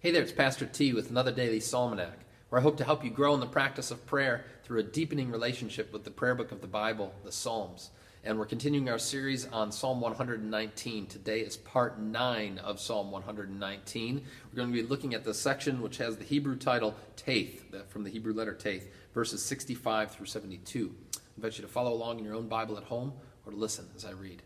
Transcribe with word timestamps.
Hey 0.00 0.12
there, 0.12 0.22
it's 0.22 0.30
Pastor 0.30 0.64
T 0.64 0.92
with 0.92 1.10
another 1.10 1.32
daily 1.32 1.58
Psalmanac, 1.58 2.20
where 2.50 2.60
I 2.60 2.62
hope 2.62 2.76
to 2.76 2.84
help 2.84 3.02
you 3.02 3.10
grow 3.10 3.34
in 3.34 3.40
the 3.40 3.46
practice 3.46 3.90
of 3.90 4.06
prayer 4.06 4.44
through 4.62 4.78
a 4.78 4.84
deepening 4.84 5.28
relationship 5.28 5.92
with 5.92 6.04
the 6.04 6.10
prayer 6.12 6.36
book 6.36 6.52
of 6.52 6.60
the 6.60 6.68
Bible, 6.68 7.12
the 7.24 7.32
Psalms. 7.32 7.90
And 8.22 8.38
we're 8.38 8.46
continuing 8.46 8.88
our 8.88 9.00
series 9.00 9.48
on 9.48 9.72
Psalm 9.72 10.00
119. 10.00 11.06
Today 11.06 11.40
is 11.40 11.56
part 11.56 11.98
9 11.98 12.58
of 12.58 12.78
Psalm 12.78 13.10
119. 13.10 14.24
We're 14.52 14.56
going 14.56 14.68
to 14.68 14.82
be 14.82 14.88
looking 14.88 15.14
at 15.14 15.24
the 15.24 15.34
section 15.34 15.82
which 15.82 15.96
has 15.96 16.16
the 16.16 16.22
Hebrew 16.22 16.54
title 16.54 16.94
Teth, 17.16 17.64
from 17.88 18.04
the 18.04 18.10
Hebrew 18.10 18.34
letter 18.34 18.54
Teth, 18.54 18.86
verses 19.14 19.44
65 19.44 20.12
through 20.12 20.26
72. 20.26 20.94
I 21.16 21.18
invite 21.38 21.58
you 21.58 21.62
to 21.62 21.68
follow 21.68 21.92
along 21.92 22.20
in 22.20 22.24
your 22.24 22.36
own 22.36 22.46
Bible 22.46 22.76
at 22.76 22.84
home 22.84 23.14
or 23.44 23.50
to 23.50 23.58
listen 23.58 23.88
as 23.96 24.04
I 24.04 24.12
read. 24.12 24.42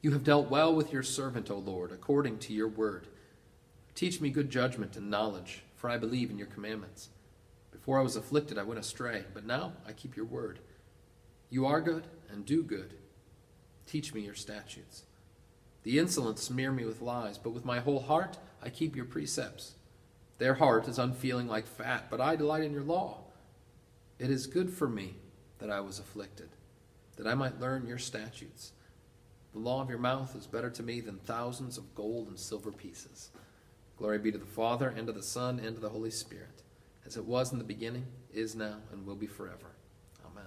You 0.00 0.12
have 0.12 0.22
dealt 0.22 0.48
well 0.48 0.72
with 0.72 0.92
your 0.92 1.02
servant, 1.02 1.50
O 1.50 1.58
Lord, 1.58 1.90
according 1.90 2.38
to 2.38 2.52
your 2.52 2.68
word. 2.68 3.08
Teach 4.00 4.18
me 4.18 4.30
good 4.30 4.48
judgment 4.48 4.96
and 4.96 5.10
knowledge, 5.10 5.62
for 5.76 5.90
I 5.90 5.98
believe 5.98 6.30
in 6.30 6.38
your 6.38 6.46
commandments. 6.46 7.10
Before 7.70 8.00
I 8.00 8.02
was 8.02 8.16
afflicted, 8.16 8.56
I 8.56 8.62
went 8.62 8.80
astray, 8.80 9.26
but 9.34 9.44
now 9.44 9.74
I 9.86 9.92
keep 9.92 10.16
your 10.16 10.24
word. 10.24 10.58
You 11.50 11.66
are 11.66 11.82
good 11.82 12.06
and 12.30 12.46
do 12.46 12.62
good. 12.62 12.94
Teach 13.84 14.14
me 14.14 14.22
your 14.22 14.32
statutes. 14.32 15.02
The 15.82 15.98
insolent 15.98 16.38
smear 16.38 16.72
me 16.72 16.86
with 16.86 17.02
lies, 17.02 17.36
but 17.36 17.50
with 17.50 17.66
my 17.66 17.80
whole 17.80 18.00
heart 18.00 18.38
I 18.62 18.70
keep 18.70 18.96
your 18.96 19.04
precepts. 19.04 19.74
Their 20.38 20.54
heart 20.54 20.88
is 20.88 20.98
unfeeling 20.98 21.46
like 21.46 21.66
fat, 21.66 22.06
but 22.08 22.22
I 22.22 22.36
delight 22.36 22.62
in 22.62 22.72
your 22.72 22.84
law. 22.84 23.18
It 24.18 24.30
is 24.30 24.46
good 24.46 24.70
for 24.70 24.88
me 24.88 25.16
that 25.58 25.68
I 25.68 25.80
was 25.80 25.98
afflicted, 25.98 26.48
that 27.16 27.26
I 27.26 27.34
might 27.34 27.60
learn 27.60 27.86
your 27.86 27.98
statutes. 27.98 28.72
The 29.52 29.58
law 29.58 29.82
of 29.82 29.90
your 29.90 29.98
mouth 29.98 30.34
is 30.34 30.46
better 30.46 30.70
to 30.70 30.82
me 30.82 31.02
than 31.02 31.18
thousands 31.18 31.76
of 31.76 31.94
gold 31.94 32.28
and 32.28 32.38
silver 32.38 32.72
pieces. 32.72 33.30
Glory 34.00 34.16
be 34.16 34.32
to 34.32 34.38
the 34.38 34.46
Father, 34.46 34.88
and 34.88 35.06
to 35.08 35.12
the 35.12 35.22
Son, 35.22 35.60
and 35.60 35.76
to 35.76 35.80
the 35.80 35.90
Holy 35.90 36.10
Spirit, 36.10 36.62
as 37.04 37.18
it 37.18 37.24
was 37.26 37.52
in 37.52 37.58
the 37.58 37.64
beginning, 37.64 38.06
is 38.32 38.56
now, 38.56 38.76
and 38.90 39.06
will 39.06 39.14
be 39.14 39.26
forever. 39.26 39.74
Amen. 40.24 40.46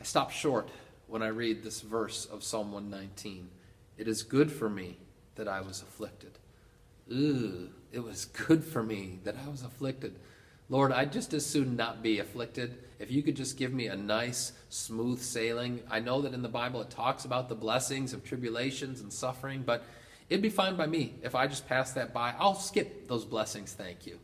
I 0.00 0.04
stop 0.04 0.30
short 0.30 0.70
when 1.06 1.22
I 1.22 1.26
read 1.26 1.62
this 1.62 1.82
verse 1.82 2.24
of 2.24 2.42
Psalm 2.42 2.72
119. 2.72 3.50
It 3.98 4.08
is 4.08 4.22
good 4.22 4.50
for 4.50 4.70
me 4.70 4.96
that 5.34 5.48
I 5.48 5.60
was 5.60 5.82
afflicted. 5.82 6.38
Ooh, 7.12 7.68
it 7.92 8.02
was 8.02 8.24
good 8.24 8.64
for 8.64 8.82
me 8.82 9.18
that 9.24 9.36
I 9.36 9.50
was 9.50 9.62
afflicted. 9.62 10.18
Lord, 10.70 10.92
I'd 10.92 11.12
just 11.12 11.34
as 11.34 11.44
soon 11.44 11.76
not 11.76 12.02
be 12.02 12.20
afflicted. 12.20 12.78
If 12.98 13.10
you 13.10 13.22
could 13.22 13.36
just 13.36 13.58
give 13.58 13.74
me 13.74 13.88
a 13.88 13.96
nice, 13.96 14.52
smooth 14.70 15.20
sailing. 15.20 15.82
I 15.90 16.00
know 16.00 16.22
that 16.22 16.32
in 16.32 16.40
the 16.40 16.48
Bible 16.48 16.80
it 16.80 16.88
talks 16.88 17.26
about 17.26 17.50
the 17.50 17.54
blessings 17.54 18.14
of 18.14 18.24
tribulations 18.24 19.02
and 19.02 19.12
suffering, 19.12 19.62
but 19.62 19.84
It'd 20.28 20.42
be 20.42 20.48
fine 20.48 20.76
by 20.76 20.86
me 20.86 21.14
if 21.22 21.34
I 21.34 21.46
just 21.46 21.68
pass 21.68 21.92
that 21.92 22.12
by. 22.12 22.34
I'll 22.38 22.54
skip 22.54 23.06
those 23.08 23.24
blessings, 23.24 23.72
thank 23.72 24.06
you. 24.06 24.18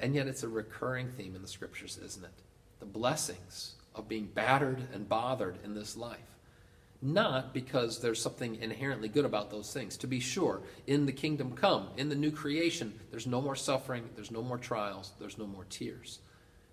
And 0.00 0.14
yet 0.14 0.26
it's 0.26 0.42
a 0.42 0.48
recurring 0.48 1.08
theme 1.10 1.34
in 1.36 1.42
the 1.42 1.48
scriptures, 1.48 1.98
isn't 2.04 2.24
it? 2.24 2.42
The 2.80 2.86
blessings 2.86 3.74
of 3.94 4.08
being 4.08 4.26
battered 4.26 4.82
and 4.92 5.08
bothered 5.08 5.58
in 5.64 5.74
this 5.74 5.96
life. 5.96 6.18
Not 7.00 7.54
because 7.54 8.00
there's 8.00 8.20
something 8.20 8.56
inherently 8.56 9.08
good 9.08 9.24
about 9.24 9.50
those 9.50 9.72
things. 9.72 9.96
To 9.98 10.06
be 10.06 10.20
sure, 10.20 10.62
in 10.86 11.06
the 11.06 11.12
kingdom 11.12 11.52
come, 11.52 11.88
in 11.96 12.08
the 12.08 12.14
new 12.14 12.30
creation, 12.30 12.98
there's 13.10 13.26
no 13.26 13.40
more 13.40 13.56
suffering, 13.56 14.08
there's 14.14 14.30
no 14.30 14.42
more 14.42 14.58
trials, 14.58 15.12
there's 15.20 15.38
no 15.38 15.46
more 15.46 15.64
tears. 15.68 16.20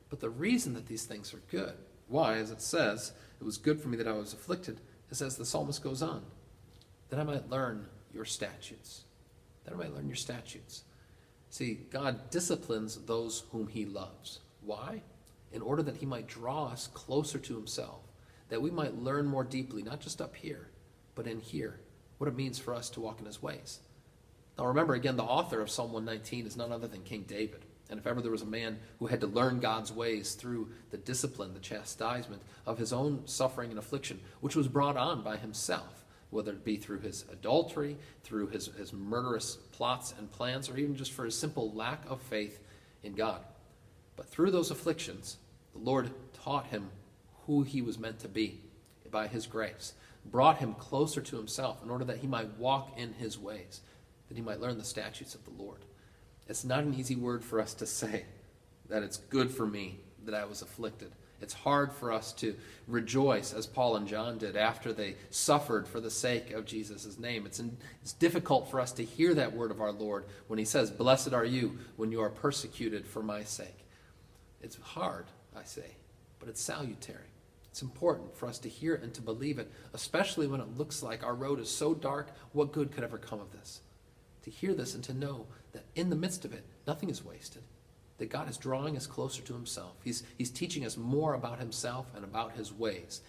But 0.09 0.21
the 0.21 0.29
reason 0.29 0.73
that 0.73 0.87
these 0.87 1.05
things 1.05 1.33
are 1.33 1.41
good, 1.51 1.73
why, 2.07 2.37
as 2.37 2.51
it 2.51 2.61
says, 2.61 3.13
it 3.39 3.43
was 3.43 3.57
good 3.57 3.81
for 3.81 3.89
me 3.89 3.97
that 3.97 4.07
I 4.07 4.13
was 4.13 4.33
afflicted, 4.33 4.79
is 5.09 5.21
as 5.21 5.37
the 5.37 5.45
psalmist 5.45 5.83
goes 5.83 6.01
on, 6.01 6.23
that 7.09 7.19
I 7.19 7.23
might 7.23 7.49
learn 7.49 7.87
your 8.13 8.25
statutes. 8.25 9.03
That 9.63 9.73
I 9.73 9.77
might 9.77 9.93
learn 9.93 10.07
your 10.07 10.15
statutes. 10.15 10.83
See, 11.49 11.79
God 11.91 12.29
disciplines 12.29 12.95
those 13.05 13.43
whom 13.51 13.67
he 13.67 13.85
loves. 13.85 14.39
Why? 14.61 15.01
In 15.51 15.61
order 15.61 15.83
that 15.83 15.97
he 15.97 16.05
might 16.05 16.27
draw 16.27 16.65
us 16.65 16.87
closer 16.93 17.37
to 17.39 17.55
himself, 17.55 18.01
that 18.49 18.61
we 18.61 18.71
might 18.71 18.97
learn 18.97 19.25
more 19.25 19.43
deeply, 19.43 19.83
not 19.83 19.99
just 19.99 20.21
up 20.21 20.35
here, 20.35 20.69
but 21.15 21.27
in 21.27 21.39
here, 21.39 21.79
what 22.17 22.27
it 22.27 22.35
means 22.35 22.57
for 22.57 22.73
us 22.73 22.89
to 22.91 23.01
walk 23.01 23.19
in 23.19 23.25
his 23.25 23.41
ways. 23.41 23.79
Now 24.57 24.65
remember, 24.65 24.93
again, 24.93 25.15
the 25.15 25.23
author 25.23 25.61
of 25.61 25.69
Psalm 25.69 25.91
119 25.93 26.45
is 26.45 26.57
none 26.57 26.71
other 26.71 26.87
than 26.87 27.03
King 27.03 27.25
David. 27.27 27.65
And 27.89 27.99
if 27.99 28.07
ever 28.07 28.21
there 28.21 28.31
was 28.31 28.41
a 28.41 28.47
man 28.47 28.79
who 28.97 29.07
had 29.07 29.21
to 29.21 29.27
learn 29.27 29.59
God's 29.59 29.91
ways 29.91 30.33
through 30.33 30.69
the 30.89 30.97
discipline, 30.97 31.53
the 31.53 31.59
chastisement 31.59 32.41
of 32.65 32.77
his 32.77 32.93
own 32.93 33.27
suffering 33.27 33.69
and 33.69 33.77
affliction, 33.77 34.19
which 34.41 34.55
was 34.55 34.67
brought 34.67 34.97
on 34.97 35.21
by 35.21 35.37
himself, 35.37 36.02
whether 36.33 36.51
it 36.51 36.65
be 36.65 36.77
through 36.77 36.99
his 36.99 37.25
adultery, 37.31 37.97
through 38.23 38.47
his, 38.47 38.67
his 38.77 38.91
murderous 38.91 39.55
plots 39.71 40.13
and 40.17 40.31
plans, 40.31 40.69
or 40.69 40.77
even 40.77 40.95
just 40.95 41.11
for 41.11 41.25
his 41.25 41.37
simple 41.37 41.71
lack 41.73 42.03
of 42.09 42.21
faith 42.21 42.59
in 43.03 43.13
God. 43.13 43.41
But 44.15 44.27
through 44.27 44.51
those 44.51 44.71
afflictions, 44.71 45.37
the 45.73 45.79
Lord 45.79 46.11
taught 46.33 46.67
him 46.67 46.89
who 47.45 47.63
he 47.63 47.81
was 47.81 47.99
meant 47.99 48.19
to 48.19 48.27
be 48.27 48.61
by 49.11 49.27
his 49.27 49.47
grace, 49.47 49.93
brought 50.25 50.57
him 50.57 50.73
closer 50.73 51.21
to 51.21 51.37
himself 51.37 51.83
in 51.83 51.89
order 51.89 52.05
that 52.05 52.17
he 52.17 52.27
might 52.27 52.57
walk 52.57 52.97
in 52.97 53.13
his 53.13 53.37
ways, 53.37 53.81
that 54.27 54.35
he 54.35 54.43
might 54.43 54.59
learn 54.59 54.77
the 54.77 54.83
statutes 54.83 55.35
of 55.35 55.43
the 55.45 55.63
Lord. 55.63 55.79
It's 56.47 56.63
not 56.63 56.83
an 56.83 56.93
easy 56.93 57.15
word 57.15 57.43
for 57.43 57.59
us 57.61 57.73
to 57.75 57.85
say 57.85 58.25
that 58.89 59.03
it's 59.03 59.17
good 59.17 59.51
for 59.51 59.65
me 59.65 59.99
that 60.25 60.35
I 60.35 60.45
was 60.45 60.61
afflicted. 60.61 61.11
It's 61.43 61.53
hard 61.53 61.91
for 61.91 62.13
us 62.13 62.31
to 62.33 62.55
rejoice 62.87 63.53
as 63.53 63.67
Paul 63.67 63.97
and 63.97 64.07
John 64.07 64.37
did 64.37 64.55
after 64.55 64.93
they 64.93 65.15
suffered 65.29 65.85
for 65.85 65.99
the 65.99 66.09
sake 66.09 66.51
of 66.51 66.65
Jesus' 66.65 67.19
name. 67.19 67.45
It's, 67.45 67.59
in, 67.59 67.75
it's 68.01 68.13
difficult 68.13 68.71
for 68.71 68.79
us 68.79 68.93
to 68.93 69.03
hear 69.03 69.33
that 69.33 69.53
word 69.53 69.69
of 69.69 69.81
our 69.81 69.91
Lord 69.91 70.23
when 70.47 70.57
he 70.57 70.63
says, 70.63 70.89
Blessed 70.89 71.33
are 71.33 71.43
you 71.43 71.79
when 71.97 72.13
you 72.13 72.21
are 72.21 72.29
persecuted 72.29 73.05
for 73.05 73.21
my 73.21 73.43
sake. 73.43 73.85
It's 74.61 74.77
hard, 74.77 75.25
I 75.53 75.63
say, 75.63 75.97
but 76.39 76.47
it's 76.47 76.61
salutary. 76.61 77.27
It's 77.69 77.81
important 77.81 78.37
for 78.37 78.47
us 78.47 78.59
to 78.59 78.69
hear 78.69 78.93
it 78.93 79.03
and 79.03 79.13
to 79.13 79.21
believe 79.21 79.59
it, 79.59 79.69
especially 79.93 80.47
when 80.47 80.61
it 80.61 80.77
looks 80.77 81.03
like 81.03 81.23
our 81.23 81.35
road 81.35 81.59
is 81.59 81.69
so 81.69 81.93
dark, 81.93 82.29
what 82.53 82.71
good 82.71 82.93
could 82.93 83.03
ever 83.03 83.17
come 83.17 83.41
of 83.41 83.51
this? 83.51 83.81
To 84.43 84.49
hear 84.49 84.73
this 84.73 84.95
and 84.95 85.03
to 85.03 85.13
know 85.13 85.47
that 85.73 85.83
in 85.93 86.09
the 86.09 86.15
midst 86.15 86.45
of 86.45 86.53
it, 86.53 86.63
nothing 86.87 87.09
is 87.09 87.25
wasted 87.25 87.63
that 88.17 88.29
God 88.29 88.49
is 88.49 88.57
drawing 88.57 88.95
us 88.95 89.07
closer 89.07 89.41
to 89.41 89.53
himself. 89.53 89.95
He's, 90.03 90.23
he's 90.37 90.51
teaching 90.51 90.85
us 90.85 90.97
more 90.97 91.33
about 91.33 91.59
himself 91.59 92.07
and 92.15 92.23
about 92.23 92.53
his 92.53 92.71
ways. 92.71 93.21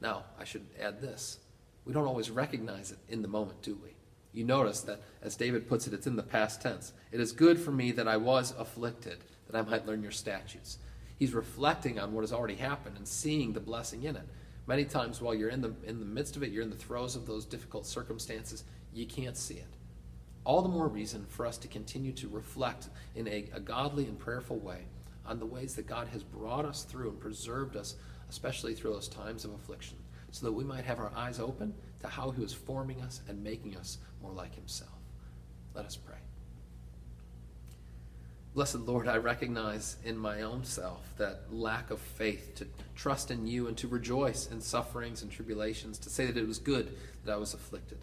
Now, 0.00 0.24
I 0.38 0.44
should 0.44 0.66
add 0.80 1.00
this. 1.00 1.38
We 1.84 1.92
don't 1.92 2.06
always 2.06 2.30
recognize 2.30 2.90
it 2.90 2.98
in 3.08 3.22
the 3.22 3.28
moment, 3.28 3.62
do 3.62 3.78
we? 3.82 3.90
You 4.32 4.44
notice 4.44 4.80
that, 4.82 5.02
as 5.22 5.36
David 5.36 5.68
puts 5.68 5.86
it, 5.86 5.94
it's 5.94 6.06
in 6.06 6.16
the 6.16 6.22
past 6.22 6.62
tense. 6.62 6.92
It 7.12 7.20
is 7.20 7.32
good 7.32 7.58
for 7.58 7.70
me 7.70 7.92
that 7.92 8.08
I 8.08 8.16
was 8.16 8.52
afflicted, 8.58 9.18
that 9.48 9.56
I 9.56 9.70
might 9.70 9.86
learn 9.86 10.02
your 10.02 10.10
statutes. 10.10 10.78
He's 11.18 11.34
reflecting 11.34 12.00
on 12.00 12.12
what 12.12 12.22
has 12.22 12.32
already 12.32 12.56
happened 12.56 12.96
and 12.96 13.06
seeing 13.06 13.52
the 13.52 13.60
blessing 13.60 14.02
in 14.02 14.16
it. 14.16 14.26
Many 14.66 14.84
times, 14.84 15.20
while 15.20 15.34
you're 15.34 15.50
in 15.50 15.60
the, 15.60 15.74
in 15.86 16.00
the 16.00 16.06
midst 16.06 16.36
of 16.36 16.42
it, 16.42 16.50
you're 16.50 16.62
in 16.62 16.70
the 16.70 16.76
throes 16.76 17.14
of 17.14 17.26
those 17.26 17.44
difficult 17.44 17.86
circumstances, 17.86 18.64
you 18.92 19.06
can't 19.06 19.36
see 19.36 19.56
it 19.56 19.68
all 20.44 20.62
the 20.62 20.68
more 20.68 20.88
reason 20.88 21.24
for 21.28 21.46
us 21.46 21.56
to 21.58 21.68
continue 21.68 22.12
to 22.12 22.28
reflect 22.28 22.88
in 23.14 23.26
a, 23.28 23.48
a, 23.54 23.60
godly 23.60 24.04
and 24.04 24.18
prayerful 24.18 24.58
way 24.58 24.82
on 25.26 25.38
the 25.38 25.46
ways 25.46 25.74
that 25.74 25.86
God 25.86 26.08
has 26.08 26.22
brought 26.22 26.66
us 26.66 26.84
through 26.84 27.10
and 27.10 27.20
preserved 27.20 27.76
us, 27.76 27.94
especially 28.28 28.74
through 28.74 28.92
those 28.92 29.08
times 29.08 29.44
of 29.44 29.54
affliction, 29.54 29.96
so 30.30 30.44
that 30.46 30.52
we 30.52 30.64
might 30.64 30.84
have 30.84 30.98
our 30.98 31.12
eyes 31.16 31.40
open 31.40 31.72
to 32.00 32.08
how 32.08 32.30
He 32.30 32.42
was 32.42 32.52
forming 32.52 33.00
us 33.00 33.22
and 33.26 33.42
making 33.42 33.76
us 33.76 33.98
more 34.22 34.32
like 34.32 34.54
Himself. 34.54 34.90
Let 35.74 35.86
us 35.86 35.96
pray. 35.96 36.18
Blessed 38.54 38.80
Lord, 38.80 39.08
I 39.08 39.16
recognize 39.16 39.96
in 40.04 40.16
my 40.16 40.42
own 40.42 40.62
self 40.62 41.02
that 41.16 41.52
lack 41.52 41.90
of 41.90 41.98
faith 41.98 42.54
to 42.56 42.66
trust 42.94 43.32
in 43.32 43.48
you 43.48 43.66
and 43.66 43.76
to 43.78 43.88
rejoice 43.88 44.48
in 44.48 44.60
sufferings 44.60 45.22
and 45.22 45.32
tribulations, 45.32 45.98
to 45.98 46.10
say 46.10 46.26
that 46.26 46.36
it 46.36 46.46
was 46.46 46.58
good 46.58 46.94
that 47.24 47.32
I 47.32 47.36
was 47.36 47.54
afflicted. 47.54 47.98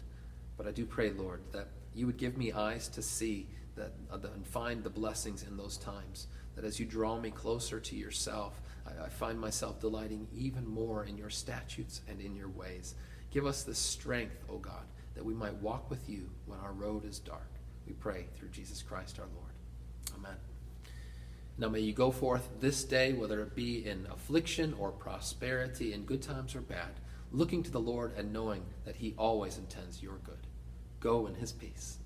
But 0.58 0.66
I 0.66 0.72
do 0.72 0.84
pray, 0.84 1.10
Lord, 1.10 1.40
that 1.52 1.68
you 1.94 2.06
would 2.06 2.16
give 2.16 2.36
me 2.36 2.52
eyes 2.52 2.88
to 2.88 3.02
see 3.02 3.48
that 3.76 3.92
uh, 4.10 4.18
and 4.34 4.46
find 4.46 4.82
the 4.82 4.90
blessings 4.90 5.44
in 5.44 5.56
those 5.56 5.76
times. 5.76 6.26
That 6.54 6.64
as 6.64 6.78
you 6.78 6.86
draw 6.86 7.18
me 7.18 7.30
closer 7.30 7.80
to 7.80 7.96
yourself, 7.96 8.60
I, 8.86 9.06
I 9.06 9.08
find 9.08 9.40
myself 9.40 9.80
delighting 9.80 10.26
even 10.34 10.66
more 10.66 11.04
in 11.04 11.16
your 11.16 11.30
statutes 11.30 12.02
and 12.08 12.20
in 12.20 12.36
your 12.36 12.48
ways. 12.48 12.94
Give 13.30 13.46
us 13.46 13.62
the 13.62 13.74
strength, 13.74 14.44
O 14.50 14.58
God, 14.58 14.84
that 15.14 15.24
we 15.24 15.34
might 15.34 15.54
walk 15.54 15.88
with 15.90 16.08
you 16.08 16.30
when 16.46 16.58
our 16.60 16.72
road 16.72 17.04
is 17.04 17.18
dark. 17.18 17.48
We 17.86 17.94
pray 17.94 18.26
through 18.36 18.50
Jesus 18.50 18.82
Christ 18.82 19.18
our 19.18 19.28
Lord. 19.34 19.52
Amen. 20.14 20.36
Now 21.58 21.68
may 21.68 21.80
you 21.80 21.92
go 21.92 22.10
forth 22.10 22.48
this 22.60 22.84
day, 22.84 23.12
whether 23.12 23.40
it 23.40 23.54
be 23.54 23.86
in 23.86 24.06
affliction 24.10 24.74
or 24.78 24.90
prosperity, 24.90 25.92
in 25.92 26.04
good 26.04 26.22
times 26.22 26.54
or 26.54 26.60
bad, 26.60 27.00
looking 27.30 27.62
to 27.62 27.70
the 27.70 27.80
Lord 27.80 28.14
and 28.16 28.32
knowing 28.32 28.64
that 28.84 28.96
He 28.96 29.14
always 29.16 29.58
intends 29.58 30.02
your 30.02 30.18
good. 30.24 30.46
Go 31.02 31.26
in 31.26 31.34
his 31.34 31.50
peace. 31.50 31.98